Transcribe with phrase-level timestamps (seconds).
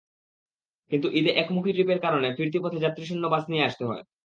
[0.91, 4.03] কিন্তু ঈদে একমুখী ট্রিপের কারণে ফিরতি পথে যাত্রীশূন্য বাস নিয়ে আসতে হয়।